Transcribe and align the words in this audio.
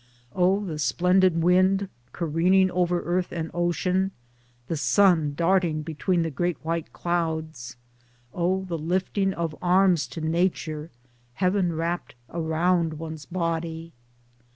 O 0.33 0.65
the 0.65 0.79
splendid 0.79 1.43
wind 1.43 1.87
careering 2.11 2.71
over 2.71 3.01
earth 3.03 3.31
and 3.31 3.51
ocean, 3.53 4.09
the 4.65 4.75
sun 4.75 5.35
darting 5.35 5.83
between 5.83 6.23
the 6.23 6.31
great 6.31 6.57
white 6.65 6.91
clouds! 6.91 7.75
O 8.33 8.63
the 8.63 8.79
lifting 8.79 9.31
of 9.31 9.55
arms 9.61 10.07
to 10.07 10.19
Nature— 10.19 10.89
heaven 11.35 11.73
wrapped 11.73 12.15
around 12.33 12.95
one's 12.95 13.25
body 13.25 13.93